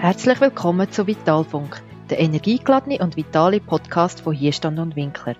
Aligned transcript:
Herzlich 0.00 0.40
willkommen 0.40 0.92
zu 0.92 1.08
Vitalfunk, 1.08 1.82
der 2.08 2.20
energiegeladene 2.20 2.98
und 3.00 3.16
vitale 3.16 3.58
Podcast 3.58 4.20
von 4.20 4.32
Hierstand 4.32 4.78
und 4.78 4.94
Winkler. 4.94 5.34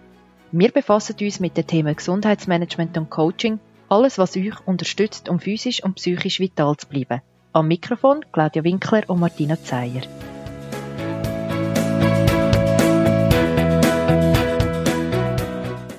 Wir 0.50 0.73
befassen 0.73 1.14
uns 1.21 1.38
mit 1.38 1.57
den 1.57 1.64
Themen 1.64 1.95
Gesundheitsmanagement 1.95 2.98
und 2.98 3.09
Coaching, 3.09 3.61
alles 3.89 4.18
was 4.18 4.36
euch 4.36 4.66
unterstützt, 4.66 5.29
um 5.29 5.39
physisch 5.39 5.84
und 5.84 5.95
psychisch 5.95 6.41
vital 6.41 6.77
zu 6.77 6.89
bleiben. 6.89 7.23
Am 7.52 7.68
Mikrofon 7.68 8.25
Claudia 8.32 8.64
Winkler 8.64 9.05
und 9.07 9.21
Martina 9.21 9.62
Zeyer. 9.62 10.02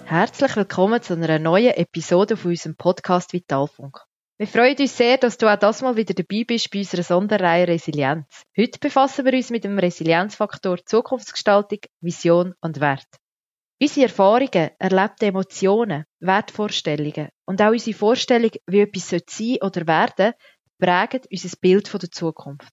Herzlich 0.04 0.56
willkommen 0.58 1.02
zu 1.02 1.14
einer 1.14 1.40
neuen 1.40 1.76
Episode 1.76 2.36
von 2.36 2.52
unserem 2.52 2.76
Podcast 2.76 3.32
Vitalfunk. 3.32 4.09
Wir 4.40 4.48
freuen 4.48 4.78
uns 4.78 4.96
sehr, 4.96 5.18
dass 5.18 5.38
du 5.38 5.52
auch 5.52 5.60
das 5.60 5.82
mal 5.82 5.98
wieder 5.98 6.14
dabei 6.14 6.46
bist 6.46 6.72
bei 6.72 6.80
unserer 6.80 7.04
Sonderreihe 7.04 7.68
Resilienz. 7.68 8.44
Heute 8.58 8.80
befassen 8.80 9.26
wir 9.26 9.34
uns 9.34 9.50
mit 9.50 9.66
dem 9.66 9.78
Resilienzfaktor 9.78 10.78
Zukunftsgestaltung, 10.86 11.80
Vision 12.00 12.56
und 12.62 12.80
Wert. 12.80 13.06
Unsere 13.82 14.06
Erfahrungen, 14.06 14.70
erlebte 14.80 15.26
Emotionen, 15.26 16.06
Wertvorstellungen 16.22 17.28
und 17.44 17.62
auch 17.62 17.72
unsere 17.72 17.98
Vorstellung, 17.98 18.52
wie 18.66 18.80
etwas 18.80 19.10
sein 19.10 19.58
oder 19.62 19.86
werden, 19.86 20.34
prägen 20.80 21.28
unser 21.30 21.58
Bild 21.60 21.90
von 21.90 22.00
der 22.00 22.12
Zukunft. 22.12 22.72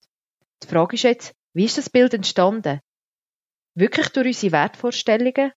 Die 0.62 0.68
Frage 0.68 0.94
ist 0.94 1.02
jetzt, 1.02 1.34
wie 1.52 1.64
ist 1.64 1.78
das 1.78 1.90
Bild 1.90 2.14
entstanden? 2.14 2.78
Wirklich 3.74 4.08
durch 4.10 4.26
unsere 4.28 4.52
Wertvorstellungen, 4.52 5.50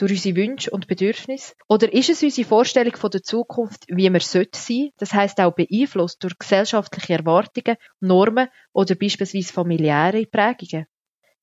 durch 0.00 0.12
unsere 0.12 0.36
Wünsche 0.36 0.70
und 0.70 0.86
Bedürfnisse? 0.86 1.54
Oder 1.68 1.92
ist 1.92 2.08
es 2.08 2.22
unsere 2.22 2.48
Vorstellung 2.48 2.96
von 2.96 3.10
der 3.10 3.22
Zukunft, 3.22 3.84
wie 3.88 4.12
wir 4.12 4.20
sollte 4.20 4.58
sein? 4.58 4.90
Das 4.98 5.12
heißt 5.12 5.40
auch 5.40 5.54
beeinflusst 5.54 6.22
durch 6.24 6.38
gesellschaftliche 6.38 7.14
Erwartungen, 7.14 7.76
Normen 8.00 8.48
oder 8.72 8.94
beispielsweise 8.94 9.52
familiäre 9.52 10.26
Prägungen. 10.26 10.86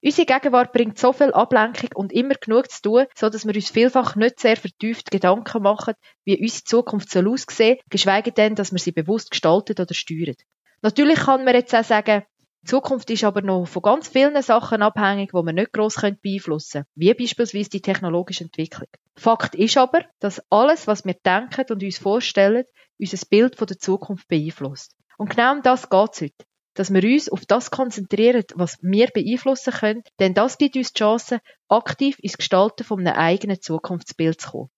Unsere 0.04 0.28
Gegenwart 0.28 0.74
bringt 0.74 1.00
so 1.00 1.12
viel 1.12 1.34
Ablenkung 1.34 1.90
und 1.96 2.14
immer 2.14 2.36
genug 2.36 2.72
zu 2.72 2.82
tun, 2.82 3.06
so 3.16 3.30
dass 3.30 3.46
wir 3.46 3.56
uns 3.56 3.72
vielfach 3.72 4.16
nicht 4.16 4.40
sehr 4.40 4.56
vertieft 4.56 5.12
Gedanken 5.12 5.64
machen, 5.64 5.96
wie 6.24 6.40
unsere 6.40 6.64
Zukunft 6.64 7.10
soll 7.10 7.28
aussehen, 7.28 7.78
geschweige 7.90 8.32
denn, 8.32 8.56
dass 8.56 8.72
wir 8.72 8.80
sie 8.80 8.92
bewusst 8.92 9.32
gestaltet 9.32 9.80
oder 9.80 9.94
steuern. 9.94 10.36
Natürlich 10.82 11.20
kann 11.20 11.44
man 11.44 11.56
jetzt 11.56 11.76
auch 11.76 11.84
sagen, 11.84 12.24
die 12.64 12.68
Zukunft 12.68 13.10
ist 13.10 13.24
aber 13.24 13.42
noch 13.42 13.66
von 13.66 13.82
ganz 13.82 14.08
vielen 14.08 14.42
Sachen 14.42 14.82
abhängig, 14.82 15.32
die 15.32 15.38
wir 15.38 15.54
nicht 15.54 15.74
gross 15.74 15.96
beeinflussen 15.96 16.84
können, 16.84 16.86
wie 16.96 17.14
beispielsweise 17.14 17.70
die 17.70 17.82
technologische 17.82 18.44
Entwicklung. 18.44 18.90
Fakt 19.16 19.56
ist 19.56 19.78
aber, 19.78 20.04
dass 20.20 20.42
alles, 20.50 20.88
was 20.88 21.06
wir 21.06 21.14
denken 21.14 21.66
und 21.70 21.84
uns 21.84 21.98
vorstellen, 21.98 22.66
unser 23.00 23.26
Bild 23.30 23.56
von 23.56 23.68
der 23.68 23.78
Zukunft 23.78 24.28
beeinflusst. 24.28 24.96
Und 25.18 25.30
genau 25.30 25.54
um 25.54 25.62
das 25.62 25.90
geht 25.90 26.10
es 26.14 26.22
heute. 26.22 26.46
Dass 26.74 26.94
wir 26.94 27.04
uns 27.04 27.30
auf 27.30 27.46
das 27.46 27.72
konzentrieren, 27.72 28.44
was 28.54 28.78
wir 28.82 29.08
beeinflussen 29.08 29.74
können, 29.74 30.04
denn 30.20 30.34
das 30.34 30.58
gibt 30.58 30.76
uns 30.76 30.94
die 30.94 31.00
Chance, 31.00 31.40
aktiv 31.70 32.20
ins 32.20 32.38
Gestalten 32.38 32.84
von 32.84 33.00
einem 33.00 33.18
eigenen 33.18 33.62
Zukunftsbild 33.62 34.40
zu 34.42 34.52
kommen. 34.52 34.70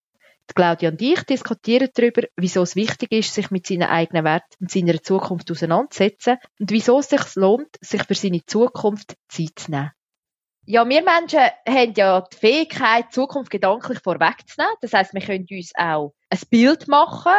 Claudia 0.55 0.89
und 0.89 1.01
ich 1.01 1.23
diskutieren 1.23 1.89
darüber, 1.93 2.23
wieso 2.35 2.61
es 2.61 2.75
wichtig 2.75 3.11
ist, 3.11 3.33
sich 3.33 3.51
mit 3.51 3.67
seinen 3.67 3.89
eigenen 3.89 4.23
Werten 4.23 4.55
und 4.59 4.71
seiner 4.71 5.01
Zukunft 5.01 5.49
auseinanderzusetzen 5.51 6.37
und 6.59 6.71
wieso 6.71 6.99
es 6.99 7.09
sich 7.09 7.35
lohnt, 7.35 7.75
sich 7.81 8.03
für 8.03 8.15
seine 8.15 8.45
Zukunft 8.45 9.15
Zeit 9.27 9.51
zu 9.55 9.71
nehmen. 9.71 9.91
Ja, 10.65 10.87
wir 10.87 11.03
Menschen 11.03 11.39
haben 11.67 11.93
ja 11.95 12.21
die 12.21 12.37
Fähigkeit, 12.37 13.05
die 13.05 13.15
Zukunft 13.15 13.49
gedanklich 13.49 13.99
vorwegzunehmen. 13.99 14.75
Das 14.81 14.93
heißt, 14.93 15.13
wir 15.13 15.21
können 15.21 15.47
uns 15.49 15.71
auch 15.75 16.13
ein 16.29 16.39
Bild 16.51 16.87
machen, 16.87 17.33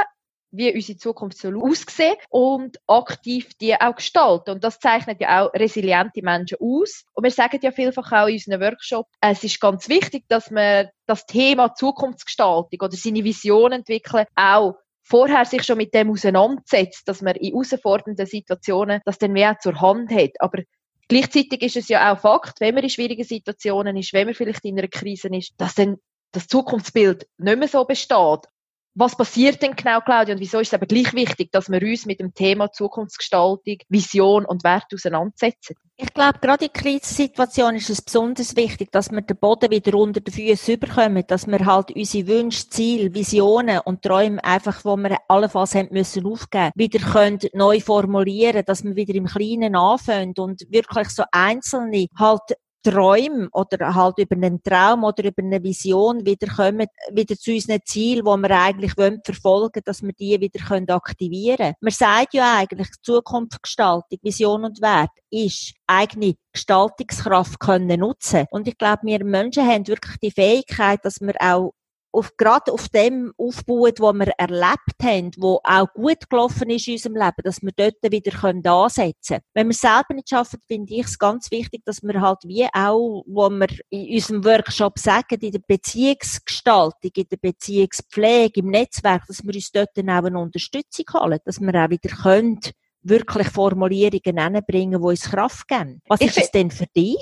wie 0.53 0.75
unsere 0.75 0.99
Zukunft 0.99 1.39
soll 1.39 1.61
aussehen 1.63 2.17
und 2.29 2.79
aktiv 2.87 3.55
die 3.61 3.75
auch 3.81 3.95
gestalten. 3.95 4.51
Und 4.51 4.65
das 4.65 4.79
zeichnet 4.79 5.21
ja 5.21 5.45
auch 5.45 5.55
resiliente 5.55 6.23
Menschen 6.23 6.59
aus. 6.61 7.05
Und 7.13 7.25
wir 7.25 7.31
sagen 7.31 7.61
ja 7.63 7.71
vielfach 7.71 8.13
auch 8.13 8.27
in 8.27 8.35
unseren 8.35 8.61
Workshops, 8.61 9.11
es 9.21 9.45
ist 9.45 9.61
ganz 9.61 9.89
wichtig, 9.89 10.25
dass 10.29 10.51
man 10.51 10.89
das 11.07 11.27
Thema 11.27 11.75
Zukunftsgestaltung 11.75 12.81
oder 12.81 12.97
seine 12.97 13.25
Vision 13.25 13.73
entwickeln 13.73 14.27
auch 14.35 14.75
vorher 15.03 15.45
sich 15.45 15.65
schon 15.65 15.79
mit 15.79 15.93
dem 15.93 16.11
auseinandersetzt, 16.11 17.09
dass 17.09 17.21
man 17.21 17.35
in 17.35 17.53
herausfordernden 17.53 18.27
Situationen 18.27 19.01
das 19.05 19.19
dann 19.19 19.33
mehr 19.33 19.59
zur 19.61 19.81
Hand 19.81 20.13
hat. 20.13 20.31
Aber 20.39 20.63
gleichzeitig 21.09 21.63
ist 21.63 21.77
es 21.77 21.89
ja 21.89 22.13
auch 22.13 22.21
Fakt, 22.21 22.61
wenn 22.61 22.75
man 22.75 22.85
in 22.85 22.91
schwierigen 22.91 23.25
Situationen 23.25 23.97
ist, 23.97 24.13
wenn 24.13 24.27
man 24.27 24.35
vielleicht 24.35 24.65
in 24.65 24.79
einer 24.79 24.89
Krise 24.89 25.29
ist, 25.29 25.53
dass 25.57 25.75
dann 25.75 25.97
das 26.33 26.47
Zukunftsbild 26.47 27.27
nicht 27.39 27.59
mehr 27.59 27.69
so 27.69 27.85
besteht 27.85 28.47
was 28.95 29.17
passiert 29.17 29.63
denn 29.63 29.77
genau, 29.77 30.01
Claudia? 30.01 30.35
Und 30.35 30.41
wieso 30.41 30.59
ist 30.59 30.69
es 30.69 30.75
aber 30.75 30.87
gleich 30.87 31.13
wichtig, 31.15 31.53
dass 31.53 31.71
wir 31.71 31.81
uns 31.81 32.07
mit 32.07 32.21
dem 32.21 32.35
Thema 32.35 32.73
Zukunftsgestaltung, 32.73 33.79
Vision 33.89 34.45
und 34.45 34.65
Wert 34.65 34.87
auseinandersetzen? 34.93 35.77
Ich 35.97 36.13
glaube, 36.15 36.39
gerade 36.41 36.65
in 36.65 36.73
Krisensituationen 36.73 37.77
ist 37.77 37.91
es 37.91 38.03
besonders 38.03 38.57
wichtig, 38.57 38.91
dass 38.91 39.11
wir 39.11 39.21
den 39.21 39.37
Boden 39.37 39.71
wieder 39.71 39.97
unter 39.99 40.21
den 40.21 40.33
Füßen 40.33 40.75
überkommen, 40.75 41.25
dass 41.27 41.47
wir 41.47 41.65
halt 41.65 41.91
unsere 41.95 42.27
Wünsche, 42.27 42.69
Ziele, 42.71 43.15
Visionen 43.15 43.81
und 43.81 44.03
Träume 44.03 44.43
einfach, 44.43 44.85
wo 44.85 44.97
wir 44.97 45.19
allenfalls 45.29 45.75
haben 45.75 45.89
müssen 45.93 46.27
aufgeben, 46.27 46.73
wieder 46.75 46.99
können 47.01 47.39
neu 47.53 47.81
formulieren, 47.81 48.65
dass 48.65 48.83
wir 48.83 48.97
wieder 48.97 49.15
im 49.15 49.27
Kleinen 49.27 49.77
anfangen 49.77 50.35
und 50.39 50.67
wirklich 50.71 51.11
so 51.11 51.25
einzelne 51.33 52.07
halt 52.19 52.57
Träume 52.83 53.49
oder 53.53 53.95
halt 53.95 54.19
über 54.19 54.37
einen 54.37 54.63
Traum 54.63 55.05
oder 55.05 55.25
über 55.25 55.43
eine 55.43 55.63
Vision 55.63 56.25
wieder 56.25 56.47
kommen, 56.47 56.87
wieder 57.13 57.37
zu 57.37 57.53
unseren 57.53 57.81
Zielen, 57.85 58.25
wo 58.25 58.37
wir 58.37 58.51
eigentlich 58.51 58.97
wollen 58.97 59.21
verfolgen, 59.25 59.83
dass 59.85 60.03
wir 60.03 60.13
die 60.13 60.41
wieder 60.41 60.65
können 60.65 60.89
aktivieren. 60.89 61.75
Man 61.81 61.93
sagt 61.93 62.35
ja 62.35 62.59
eigentlich, 62.59 62.89
Zukunftsgestaltung, 63.03 64.19
Vision 64.23 64.65
und 64.65 64.81
Wert 64.81 65.11
ist 65.31 65.75
eigene 65.87 66.35
Gestaltungskraft 66.53 67.61
können 67.61 68.01
nutzen. 68.01 68.47
Und 68.51 68.67
ich 68.67 68.79
glaube, 68.79 69.03
wir 69.05 69.25
Menschen 69.25 69.67
haben 69.67 69.87
wirklich 69.87 70.19
die 70.19 70.31
Fähigkeit, 70.31 71.01
dass 71.05 71.21
wir 71.21 71.35
auch 71.41 71.73
auf, 72.13 72.37
gerade 72.37 72.73
auf 72.73 72.89
dem 72.89 73.33
aufbauen, 73.37 73.93
was 73.99 74.15
wir 74.15 74.33
erlebt 74.39 75.03
haben, 75.03 75.31
wo 75.37 75.61
auch 75.63 75.93
gut 75.95 76.29
gelaufen 76.29 76.71
ist 76.71 76.89
in 76.89 76.95
unserem 76.95 77.17
Leben, 77.17 77.43
dass 77.45 77.63
wir 77.63 77.73
dort 77.75 77.97
wieder 78.03 78.31
können 78.31 78.67
ansetzen 78.67 79.37
können. 79.37 79.45
Wenn 79.55 79.69
wir 79.69 79.75
selber 79.75 80.15
nicht 80.15 80.29
schaffen, 80.29 80.61
finde 80.67 80.95
ich 80.95 81.07
es 81.07 81.19
ganz 81.19 81.51
wichtig, 81.51 81.85
dass 81.85 82.03
wir 82.03 82.21
halt 82.21 82.39
wie 82.45 82.67
auch, 82.73 83.25
wo 83.27 83.49
wir 83.49 83.69
in 83.91 84.15
unserem 84.15 84.45
Workshop 84.45 84.99
sagen, 84.99 85.41
in 85.41 85.53
der 85.53 85.61
Beziehungsgestaltung, 85.67 87.11
in 87.15 87.29
der 87.31 87.37
Beziehungspflege, 87.37 88.61
im 88.61 88.71
Netzwerk, 88.71 89.27
dass 89.27 89.45
wir 89.45 89.55
uns 89.55 89.71
dort 89.71 89.91
dann 89.95 90.11
auch 90.11 90.25
eine 90.25 90.39
Unterstützung 90.39 91.07
holen, 91.15 91.39
dass 91.45 91.61
wir 91.61 91.75
auch 91.75 91.91
wieder 91.91 92.11
können, 92.11 92.61
wirklich 93.03 93.49
Formulierungen 93.49 94.55
hinbringen, 94.55 95.01
die 95.01 95.07
uns 95.07 95.31
Kraft 95.31 95.69
geben. 95.69 96.03
Was 96.09 96.21
ich 96.21 96.29
ist 96.29 96.39
es 96.39 96.51
denn 96.51 96.71
für 96.71 96.87
dich? 96.87 97.17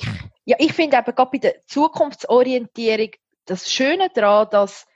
Ja, 0.44 0.56
ich 0.59 0.72
finde 0.72 0.97
eben 0.97 1.15
gerade 1.15 1.31
bei 1.31 1.38
der 1.38 1.55
Zukunftsorientierung 1.66 3.10
das 3.51 3.71
Schöne 3.71 4.09
daran, 4.15 4.49
dass 4.51 4.87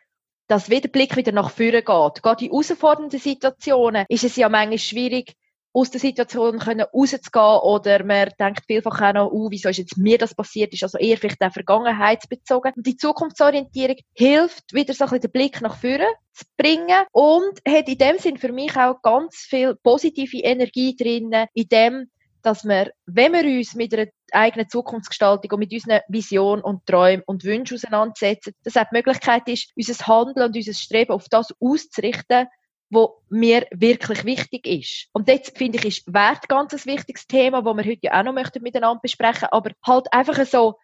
dass 0.49 0.69
wieder 0.69 0.83
der 0.83 0.89
Blick 0.91 1.17
wieder 1.17 1.33
nach 1.33 1.51
vorne 1.51 1.83
geht. 1.83 2.23
Gerade 2.23 2.45
in 2.45 2.51
herausfordernden 2.51 3.19
Situationen 3.19 4.05
ist 4.09 4.25
es 4.25 4.37
ja 4.37 4.51
manchmal 4.51 4.79
schwierig, 4.79 5.35
aus 5.75 5.91
der 5.91 6.01
Situation 6.01 6.59
können 6.59 6.83
rauszugehen 6.83 7.61
oder 7.63 8.05
man 8.05 8.29
denkt 8.39 8.65
vielfach 8.67 9.01
auch 9.01 9.15
noch, 9.15 9.33
uh, 9.33 9.51
wieso 9.51 9.71
ist 9.71 9.79
jetzt 9.79 9.97
mir 9.97 10.19
das 10.19 10.35
passiert, 10.35 10.75
ist 10.75 10.83
also 10.83 10.99
eher 10.99 11.17
vielleicht 11.17 11.41
auch 11.41 11.53
vergangenheitsbezogen. 11.53 12.75
Und 12.77 12.87
die 12.87 12.99
Zukunftsorientierung 12.99 13.97
hilft, 14.13 14.75
wieder 14.75 14.93
so 14.93 15.05
ein 15.05 15.11
bisschen 15.11 15.23
den 15.23 15.31
Blick 15.31 15.63
nach 15.63 15.79
vorne 15.79 16.09
zu 16.35 16.45
bringen 16.59 17.05
und 17.13 17.59
hat 17.67 17.89
in 17.89 17.97
dem 17.97 18.19
Sinn 18.19 18.37
für 18.37 18.53
mich 18.53 18.77
auch 18.77 19.01
ganz 19.01 19.37
viel 19.49 19.75
positive 19.83 20.37
Energie 20.39 20.95
drin, 20.95 21.47
in 21.55 21.69
dem, 21.69 22.11
dass 22.43 22.65
wir, 22.65 22.93
wenn 23.07 23.33
wir 23.33 23.45
uns 23.45 23.75
mit 23.75 23.95
einer 23.95 24.09
eigenen 24.35 24.69
Zukunftsgestaltung 24.69 25.51
und 25.53 25.59
mit 25.59 25.73
unseren 25.73 26.01
Visionen 26.09 26.63
und 26.63 26.87
Träumen 26.87 27.23
und 27.27 27.45
Wünschen 27.45 27.77
auseinandersetzen, 27.77 28.55
dass 28.65 28.77
auch 28.77 28.85
die 28.91 28.97
Möglichkeit 28.97 29.49
ist, 29.49 29.73
unser 29.77 30.07
Handeln 30.07 30.47
und 30.47 30.57
unser 30.57 30.75
Streben 30.75 31.13
auf 31.13 31.29
das 31.29 31.55
auszurichten, 31.61 32.47
wo 32.91 33.23
mir 33.31 33.67
wirklich 33.71 34.25
wichtig 34.25 34.67
ist. 34.67 35.09
Und 35.13 35.29
jetzt 35.29 35.57
finde 35.57 35.79
ich, 35.79 35.85
ist 35.85 36.13
Wert 36.13 36.49
ganz 36.49 36.75
ein 36.75 36.85
wichtiges 36.85 37.27
Thema, 37.27 37.65
wo 37.65 37.73
wir 37.75 37.85
heute 37.85 38.01
ja 38.03 38.21
auch 38.21 38.25
noch 38.25 38.35
möchten 38.35 38.63
miteinander 38.63 39.01
besprechen, 39.01 39.49
aber 39.51 39.71
halt 39.83 40.13
einfach 40.13 40.45
so 40.45 40.79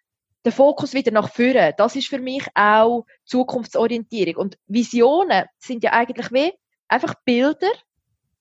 der 0.44 0.52
Fokus 0.52 0.94
wieder 0.94 1.11
nach 1.11 1.31
vorne. 1.31 1.75
Das 1.76 1.96
ist 1.96 2.08
für 2.08 2.19
mich 2.19 2.46
auch 2.55 3.05
Zukunftsorientierung. 3.26 4.37
Und 4.37 4.58
Visionen 4.67 5.44
sind 5.58 5.84
ja 5.84 5.93
eigentlich 5.93 6.32
wie 6.32 6.52
einfach 6.88 7.14
Bilder, 7.26 7.70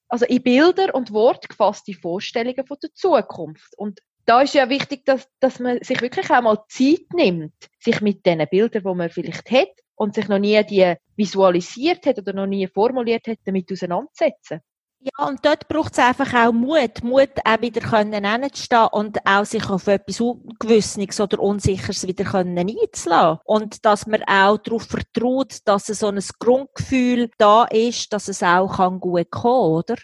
also 0.08 0.26
in 0.26 0.42
Bilder 0.42 0.96
und 0.96 1.12
Wort 1.12 1.50
gefasste 1.50 1.94
Vorstellungen 1.94 2.66
von 2.66 2.78
der 2.82 2.94
Zukunft. 2.94 3.78
Und 3.78 4.00
da 4.28 4.42
ist 4.42 4.54
ja 4.54 4.70
wichtig, 4.70 5.06
dass, 5.06 5.28
dass 5.40 5.60
man 5.60 5.82
sich 5.82 6.02
wirklich 6.02 6.30
auch 6.30 6.42
mal 6.42 6.64
Zeit 6.68 7.06
nimmt, 7.14 7.54
sich 7.80 8.02
mit 8.02 8.26
den 8.26 8.46
Bildern, 8.50 8.84
die 8.84 8.94
man 8.96 9.10
vielleicht 9.10 9.50
hat 9.50 9.70
und 9.96 10.16
sich 10.16 10.28
noch 10.28 10.38
nie 10.38 10.62
die 10.66 10.94
visualisiert 11.16 12.06
hat 12.06 12.20
oder 12.20 12.34
noch 12.34 12.46
nie 12.46 12.68
formuliert 12.68 13.28
hat, 13.28 13.40
damit 13.46 13.72
auseinandersetzen. 13.72 14.60
Ja, 15.00 15.28
und 15.28 15.46
dort 15.46 15.68
braucht 15.70 15.94
es 15.94 16.00
einfach 16.00 16.34
auch 16.34 16.52
Mut. 16.52 17.04
Mut, 17.04 17.30
auch 17.46 17.62
wieder 17.62 17.82
können 17.82 18.26
hinzustehen 18.26 18.88
und 18.92 19.26
auch 19.26 19.46
sich 19.46 19.70
auf 19.70 19.88
etwas 19.88 20.20
Ungewisses 20.20 21.20
oder 21.22 21.40
Unsicheres 21.40 22.06
wieder 22.06 22.26
können 22.26 22.58
einzulassen. 22.58 23.40
Und 23.46 23.86
dass 23.86 24.08
man 24.08 24.24
auch 24.24 24.58
darauf 24.58 24.84
vertraut, 24.84 25.60
dass 25.66 25.86
so 25.86 26.08
ein 26.08 26.20
Grundgefühl 26.40 27.30
da 27.38 27.66
ist, 27.66 28.12
dass 28.12 28.28
es 28.28 28.44
auch 28.44 28.78
kann 28.78 29.00
gut 29.00 29.30
kommen, 29.32 29.76
oder? 29.76 29.96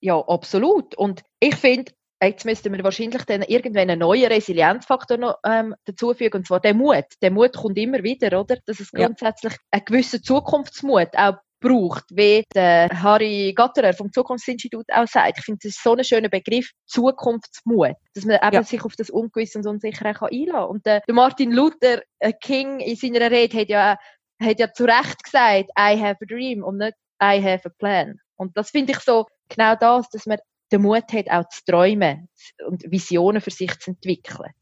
Ja, 0.00 0.18
absolut. 0.18 0.94
Und 0.96 1.22
ich 1.38 1.54
finde, 1.54 1.92
jetzt 2.22 2.44
müssten 2.44 2.72
wir 2.72 2.84
wahrscheinlich 2.84 3.24
dann 3.24 3.42
irgendwann 3.42 3.90
einen 3.90 4.00
neuen 4.00 4.30
Resilienzfaktor 4.30 5.16
noch 5.16 5.38
ähm, 5.44 5.74
dazufügen, 5.84 6.38
und 6.38 6.46
zwar 6.46 6.60
der 6.60 6.74
Mut. 6.74 7.06
Der 7.22 7.30
Mut 7.30 7.56
kommt 7.56 7.78
immer 7.78 8.02
wieder, 8.02 8.40
oder? 8.40 8.56
Dass 8.66 8.80
es 8.80 8.90
grundsätzlich 8.90 9.54
ja. 9.54 9.58
einen 9.70 9.84
gewissen 9.84 10.22
Zukunftsmut 10.22 11.08
auch 11.16 11.36
braucht, 11.60 12.04
wie 12.10 12.44
der 12.54 12.88
Harry 12.90 13.52
Gatterer 13.54 13.92
vom 13.92 14.12
Zukunftsinstitut 14.12 14.86
auch 14.92 15.06
sagt. 15.06 15.38
Ich 15.38 15.44
finde, 15.44 15.60
das 15.62 15.76
ist 15.76 15.82
so 15.82 15.94
ein 15.94 16.04
schöner 16.04 16.28
Begriff, 16.28 16.70
Zukunftsmut, 16.86 17.96
dass 18.14 18.24
man 18.24 18.36
eben 18.36 18.54
ja. 18.54 18.62
sich 18.62 18.82
auf 18.82 18.96
das 18.96 19.10
Ungewisse 19.10 19.58
und 19.58 19.66
Unsichere 19.66 20.14
kann 20.14 20.30
einlassen 20.32 20.52
kann. 20.52 20.68
Und 20.68 20.86
der, 20.86 21.02
der 21.06 21.14
Martin 21.14 21.52
Luther 21.52 22.02
äh, 22.18 22.32
King 22.32 22.80
in 22.80 22.96
seiner 22.96 23.30
Rede 23.30 23.58
hat 23.58 23.68
ja, 23.68 23.98
hat 24.42 24.58
ja 24.58 24.72
zu 24.72 24.84
Recht 24.84 25.22
gesagt, 25.22 25.70
I 25.78 26.00
have 26.00 26.18
a 26.22 26.26
dream 26.26 26.64
und 26.64 26.78
nicht 26.78 26.94
I 27.22 27.42
have 27.42 27.68
a 27.68 27.72
plan. 27.78 28.18
Und 28.36 28.56
das 28.56 28.70
finde 28.70 28.92
ich 28.92 29.00
so 29.00 29.26
genau 29.50 29.74
das, 29.74 30.08
dass 30.08 30.24
man 30.24 30.38
den 30.72 30.82
Mut 30.82 31.12
hat, 31.12 31.30
auch 31.30 31.48
zu 31.48 31.64
träumen 31.64 32.28
und 32.66 32.84
Visionen 32.90 33.40
für 33.40 33.50
sich 33.50 33.78
zu 33.78 33.90
entwickeln. 33.90 34.52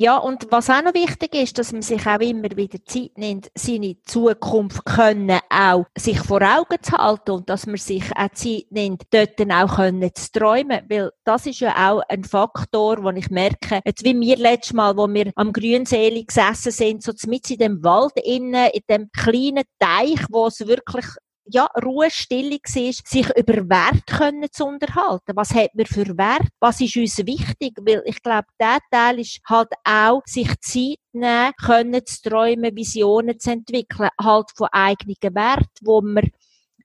Ja, 0.00 0.16
und 0.16 0.46
was 0.52 0.70
auch 0.70 0.80
noch 0.80 0.94
wichtig 0.94 1.34
ist, 1.34 1.58
dass 1.58 1.72
man 1.72 1.82
sich 1.82 2.06
auch 2.06 2.20
immer 2.20 2.48
wieder 2.54 2.78
Zeit 2.84 3.18
nimmt, 3.18 3.50
seine 3.56 4.00
Zukunft 4.04 4.84
können 4.84 5.40
auch 5.50 5.86
sich 5.98 6.20
vor 6.20 6.40
Augen 6.40 6.80
zu 6.80 6.92
halten 6.92 7.32
und 7.32 7.50
dass 7.50 7.66
man 7.66 7.78
sich 7.78 8.04
auch 8.16 8.28
Zeit 8.32 8.66
nimmt, 8.70 9.02
dort 9.10 9.40
dann 9.40 9.50
auch 9.50 9.74
können 9.74 10.08
zu 10.14 10.30
träumen, 10.30 10.82
weil 10.88 11.10
das 11.24 11.46
ist 11.46 11.58
ja 11.58 11.90
auch 11.90 12.02
ein 12.08 12.22
Faktor, 12.22 13.02
wo 13.02 13.10
ich 13.10 13.28
merke, 13.30 13.80
jetzt 13.84 14.04
wie 14.04 14.14
wir 14.20 14.36
letztes 14.36 14.72
Mal, 14.72 14.96
wo 14.96 15.08
wir 15.08 15.32
am 15.34 15.52
Grünsee 15.52 16.22
gesessen 16.22 16.70
sind, 16.70 17.02
so 17.02 17.12
mit 17.26 17.50
in 17.50 17.58
dem 17.58 17.82
Wald 17.82 18.12
innen, 18.22 18.70
in 18.72 18.82
dem 18.88 19.10
kleinen 19.10 19.64
Teich, 19.80 20.24
wo 20.30 20.46
es 20.46 20.64
wirklich 20.64 21.06
ja, 21.50 21.68
Ruhe, 21.82 22.10
Stille 22.10 22.58
war, 22.58 22.92
sich 22.92 23.36
über 23.36 23.68
Wert 23.68 24.06
können 24.06 24.48
zu 24.50 24.66
unterhalten. 24.66 25.32
Was 25.34 25.54
hat 25.54 25.74
man 25.74 25.86
für 25.86 26.06
Wert? 26.16 26.48
Was 26.60 26.80
ist 26.80 26.96
uns 26.96 27.18
wichtig? 27.18 27.74
Weil 27.80 28.02
ich 28.04 28.22
glaube, 28.22 28.46
der 28.60 28.78
Teil 28.90 29.20
ist 29.20 29.40
halt 29.48 29.68
auch, 29.84 30.22
sich 30.26 30.48
Zeit 30.60 30.98
nehmen, 31.12 31.52
können 31.62 32.04
zu 32.04 32.22
träumen, 32.22 32.76
Visionen 32.76 33.38
zu 33.38 33.52
entwickeln, 33.52 34.10
halt 34.20 34.50
von 34.54 34.68
eigenen 34.72 35.34
Wert, 35.34 35.70
wo 35.82 36.00
man 36.00 36.30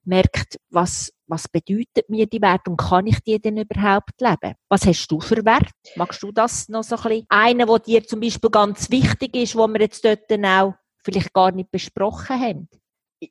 merkt, 0.06 0.58
was, 0.70 1.12
was 1.28 1.48
bedeutet 1.48 2.10
mir 2.10 2.28
die 2.28 2.42
Wert 2.42 2.68
und 2.68 2.78
kann 2.78 3.08
ich 3.08 3.20
die 3.22 3.40
denn 3.40 3.58
überhaupt 3.58 4.20
leben? 4.20 4.56
Was 4.70 4.86
hast 4.86 5.08
du 5.08 5.20
für 5.20 5.44
Wert? 5.46 5.70
Magst 5.96 6.24
du 6.24 6.32
das 6.32 6.68
noch 6.70 6.84
so 6.84 6.96
ein 6.96 7.04
bisschen? 7.04 7.26
Einer, 7.30 7.66
der 7.66 7.80
dir 7.80 8.04
zum 8.06 8.20
Beispiel 8.20 8.50
ganz 8.50 8.90
wichtig 8.92 9.36
ist, 9.36 9.56
wo 9.56 9.68
wir 9.68 9.82
jetzt 9.82 10.04
dort 10.04 10.32
auch 10.32 10.74
vielleicht 11.04 11.34
gar 11.34 11.52
nicht 11.52 11.72
besprochen 11.72 12.40
haben? 12.40 12.70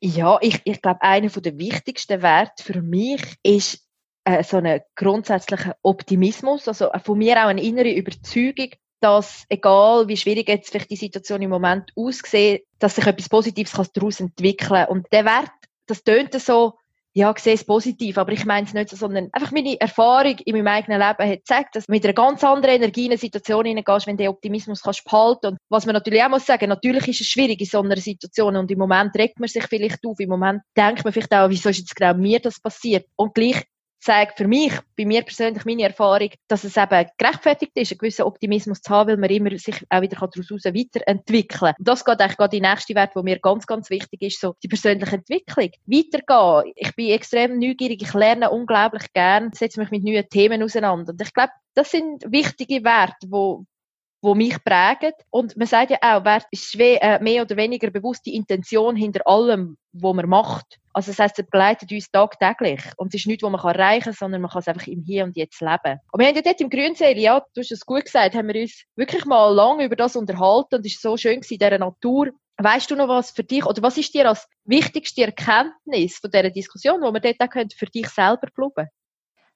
Ja, 0.01 0.37
ich, 0.41 0.61
ich 0.65 0.81
glaube, 0.81 1.01
einer 1.01 1.29
der 1.29 1.57
wichtigsten 1.57 2.21
Werte 2.21 2.63
für 2.63 2.81
mich 2.81 3.21
ist 3.43 3.87
äh, 4.23 4.43
so 4.43 4.57
ein 4.57 4.81
grundsätzlicher 4.95 5.75
Optimismus, 5.81 6.67
also 6.67 6.91
äh, 6.91 6.99
von 6.99 7.17
mir 7.17 7.37
auch 7.37 7.49
eine 7.49 7.63
innere 7.63 7.91
Überzeugung, 7.91 8.69
dass 9.01 9.45
egal 9.49 10.07
wie 10.07 10.15
schwierig 10.15 10.47
jetzt 10.47 10.69
vielleicht 10.69 10.91
die 10.91 10.95
Situation 10.95 11.41
im 11.41 11.49
Moment 11.49 11.91
aussieht, 11.95 12.65
dass 12.79 12.95
sich 12.95 13.05
etwas 13.05 13.27
Positives 13.27 13.91
daraus 13.91 14.21
entwickeln 14.21 14.85
kann. 14.85 14.87
Und 14.87 15.07
der 15.11 15.25
Wert, 15.25 15.51
das 15.87 16.03
tönt 16.03 16.33
so, 16.33 16.77
ja, 17.15 17.31
ich 17.31 17.43
sehe 17.43 17.53
es 17.53 17.63
positiv, 17.63 18.17
aber 18.17 18.31
ich 18.31 18.45
meine 18.45 18.65
es 18.65 18.73
nicht 18.73 18.89
so, 18.89 18.95
sondern 18.95 19.29
einfach 19.33 19.51
meine 19.51 19.79
Erfahrung 19.79 20.35
in 20.39 20.55
meinem 20.55 20.67
eigenen 20.67 20.99
Leben 20.99 21.29
hat 21.29 21.37
gezeigt, 21.39 21.75
dass 21.75 21.85
du 21.85 21.91
mit 21.91 22.03
einer 22.03 22.13
ganz 22.13 22.43
anderen 22.43 22.75
Energie 22.75 23.05
in 23.05 23.11
eine 23.11 23.19
Situation 23.19 23.65
hineingehst, 23.65 24.07
wenn 24.07 24.17
du 24.17 24.23
den 24.23 24.31
Optimismus 24.31 24.81
kannst 24.81 25.03
behalten. 25.03 25.47
Und 25.47 25.57
was 25.69 25.85
man 25.85 25.93
natürlich 25.93 26.23
auch 26.23 26.29
muss 26.29 26.45
sagen, 26.45 26.69
natürlich 26.69 27.07
ist 27.07 27.21
es 27.21 27.27
schwierig 27.27 27.59
in 27.59 27.67
so 27.67 27.81
einer 27.81 27.97
Situation 27.97 28.55
und 28.55 28.71
im 28.71 28.79
Moment 28.79 29.15
regt 29.15 29.39
man 29.39 29.47
sich 29.47 29.65
vielleicht 29.67 30.03
auf, 30.05 30.19
im 30.19 30.29
Moment 30.29 30.61
denkt 30.75 31.03
man 31.03 31.13
vielleicht 31.13 31.33
auch, 31.33 31.49
wieso 31.49 31.69
ist 31.69 31.79
jetzt 31.79 31.95
genau 31.95 32.15
mir 32.15 32.39
das 32.39 32.59
passiert? 32.59 33.05
Und 33.15 33.35
gleich 33.35 33.63
zeigt 34.03 34.37
für 34.37 34.47
mich, 34.47 34.73
bei 34.97 35.05
mir 35.05 35.21
persönlich 35.23 35.65
meine 35.65 35.83
Erfahrung, 35.83 36.29
dass 36.47 36.63
es 36.63 36.77
eben 36.77 37.07
gerechtfertigt 37.17 37.71
ist, 37.75 37.91
einen 37.91 37.99
gewissen 37.99 38.23
Optimismus 38.23 38.81
zu 38.81 38.91
haben, 38.91 39.09
weil 39.09 39.17
man 39.17 39.29
immer 39.29 39.57
sich 39.57 39.75
auch 39.89 40.01
wieder 40.01 40.17
daraus 40.17 40.35
weiterentwickeln 40.35 41.59
kann. 41.59 41.75
Und 41.77 41.87
das 41.87 42.03
geht 42.03 42.19
eigentlich 42.19 42.37
gerade 42.37 42.57
die 42.57 42.61
nächste 42.61 42.95
Wert, 42.95 43.15
wo 43.15 43.23
mir 43.23 43.39
ganz, 43.39 43.65
ganz 43.65 43.89
wichtig 43.89 44.21
ist, 44.21 44.39
so 44.39 44.55
die 44.61 44.67
persönliche 44.67 45.15
Entwicklung. 45.15 45.69
Weitergehen. 45.85 46.73
Ich 46.75 46.95
bin 46.95 47.09
extrem 47.11 47.59
neugierig, 47.59 48.01
ich 48.01 48.13
lerne 48.13 48.51
unglaublich 48.51 49.11
gern, 49.13 49.51
setze 49.53 49.79
mich 49.79 49.91
mit 49.91 50.03
neuen 50.03 50.27
Themen 50.29 50.61
auseinander. 50.61 51.13
Und 51.13 51.21
ich 51.21 51.33
glaube, 51.33 51.53
das 51.73 51.91
sind 51.91 52.23
wichtige 52.27 52.83
Werte, 52.83 53.27
wo, 53.29 53.65
wo 54.21 54.35
mich 54.35 54.61
prägen. 54.63 55.13
Und 55.29 55.55
man 55.57 55.67
sagt 55.67 55.91
ja 55.91 55.97
auch, 56.01 56.25
Wert 56.25 56.45
ist 56.51 56.75
äh, 56.77 57.19
mehr 57.21 57.43
oder 57.43 57.55
weniger 57.55 57.89
bewusste 57.89 58.31
Intention 58.31 58.95
hinter 58.95 59.25
allem, 59.25 59.77
was 59.93 60.13
man 60.13 60.29
macht. 60.29 60.79
Also 60.93 61.11
das 61.11 61.19
heisst, 61.19 61.39
es 61.39 61.45
begleitet 61.45 61.91
uns 61.91 62.09
tagtäglich. 62.11 62.81
Und 62.97 63.13
es 63.13 63.21
ist 63.21 63.27
nichts, 63.27 63.43
was 63.43 63.51
man 63.51 63.61
erreichen 63.61 64.03
kann, 64.05 64.13
sondern 64.13 64.41
man 64.41 64.51
kann 64.51 64.59
es 64.59 64.67
einfach 64.67 64.87
im 64.87 65.01
Hier 65.03 65.23
und 65.23 65.35
Jetzt 65.35 65.59
leben. 65.59 65.99
Und 66.11 66.19
wir 66.19 66.27
haben 66.27 66.35
ja 66.35 66.41
dort 66.41 66.61
im 66.61 66.69
Grünseil, 66.69 67.17
ja, 67.17 67.43
du 67.53 67.61
hast 67.61 67.71
es 67.71 67.85
gut 67.85 68.05
gesagt, 68.05 68.35
haben 68.35 68.47
wir 68.47 68.61
uns 68.61 68.83
wirklich 68.95 69.25
mal 69.25 69.49
lange 69.53 69.85
über 69.85 69.95
das 69.95 70.15
unterhalten 70.15 70.75
und 70.75 70.85
es 70.85 71.03
war 71.03 71.11
so 71.11 71.17
schön 71.17 71.41
in 71.41 71.41
dieser 71.41 71.77
Natur. 71.77 72.29
Weißt 72.57 72.91
du 72.91 72.95
noch 72.95 73.07
was 73.07 73.31
für 73.31 73.43
dich, 73.43 73.65
oder 73.65 73.81
was 73.81 73.97
ist 73.97 74.13
dir 74.13 74.29
als 74.29 74.47
wichtigste 74.63 75.23
Erkenntnis 75.23 76.17
von 76.17 76.29
dieser 76.29 76.51
Diskussion, 76.51 77.01
wo 77.01 77.11
wir 77.11 77.19
dort 77.19 77.41
auch 77.41 77.75
für 77.75 77.87
dich 77.87 78.07
selber 78.09 78.47
bleiben 78.53 78.89